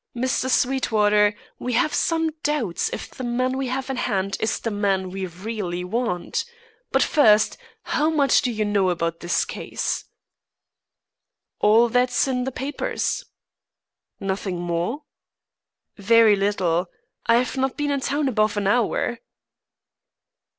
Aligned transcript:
Mr. 0.15 0.49
Sweetwater, 0.49 1.35
we 1.59 1.73
have 1.73 1.93
some 1.93 2.31
doubts 2.41 2.89
if 2.91 3.11
the 3.11 3.23
man 3.23 3.55
we 3.55 3.67
have 3.67 3.87
in 3.87 3.97
hand 3.97 4.35
is 4.39 4.59
the 4.59 4.71
man 4.71 5.11
we 5.11 5.27
really 5.27 5.83
want. 5.83 6.43
But 6.91 7.03
first, 7.03 7.55
how 7.83 8.09
much 8.09 8.41
do 8.41 8.51
you 8.51 8.65
know 8.65 8.89
about 8.89 9.19
this 9.19 9.45
case?" 9.45 10.05
"All 11.59 11.87
that's 11.87 12.27
in 12.27 12.45
the 12.45 12.51
papers." 12.51 13.25
"Nothing 14.19 14.59
more?" 14.59 15.03
"Very 15.97 16.35
little. 16.35 16.87
I've 17.27 17.55
not 17.55 17.77
been 17.77 17.91
in 17.91 17.99
town 17.99 18.27
above 18.27 18.57
an 18.57 18.65
hour." 18.65 19.19